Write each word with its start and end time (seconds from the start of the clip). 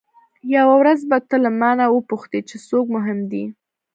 یوه 0.55 0.75
ورځ 0.81 0.99
به 1.09 1.17
ته 1.29 1.35
له 1.43 1.49
مانه 1.59 1.85
وپوښتې 1.89 2.39
چې 2.49 2.55
څوک 2.67 2.85
مهم 2.95 3.19
دی. 3.31 3.45